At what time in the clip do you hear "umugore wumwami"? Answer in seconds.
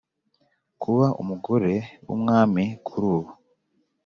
1.21-2.63